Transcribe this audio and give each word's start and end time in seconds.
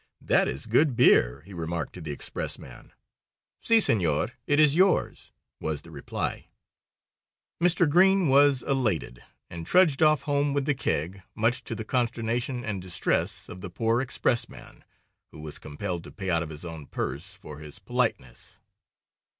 "That 0.21 0.47
is 0.47 0.65
good 0.65 0.95
beer," 0.95 1.43
he 1.45 1.53
remarked 1.53 1.93
to 1.93 2.01
the 2.01 2.09
express 2.09 2.57
man. 2.57 2.91
"Si, 3.61 3.79
senor! 3.79 4.31
It 4.47 4.59
is 4.59 4.73
yours," 4.75 5.31
was 5.59 5.83
the 5.83 5.91
reply. 5.91 6.47
Mr. 7.61 7.87
Green 7.87 8.27
was 8.27 8.63
elated, 8.63 9.21
and 9.47 9.63
trudged 9.67 10.01
off 10.01 10.23
home 10.23 10.53
with 10.53 10.65
the 10.65 10.73
keg, 10.73 11.21
much 11.35 11.63
to 11.65 11.75
the 11.75 11.85
consternation 11.85 12.65
and 12.65 12.81
distress 12.81 13.47
of 13.47 13.61
the 13.61 13.69
poor 13.69 14.01
express 14.01 14.49
man, 14.49 14.83
who 15.29 15.39
was 15.39 15.59
compelled 15.59 16.03
to 16.05 16.11
pay 16.11 16.31
out 16.31 16.41
of 16.41 16.49
his 16.49 16.65
own 16.65 16.87
purse 16.87 17.35
for 17.35 17.59
his 17.59 17.77
politeness. 17.77 18.59